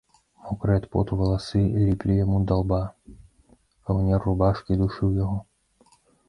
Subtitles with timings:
[0.43, 2.79] Мокрыя ад поту валасы ліплі яму да лба,
[3.91, 5.37] каўнер рубашкі душыў яго.